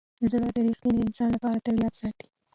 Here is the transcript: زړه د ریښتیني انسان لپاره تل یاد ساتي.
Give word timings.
زړه 0.31 0.47
د 0.55 0.57
ریښتیني 0.65 1.01
انسان 1.03 1.29
لپاره 1.35 1.61
تل 1.65 1.75
یاد 1.83 1.93
ساتي. 2.01 2.27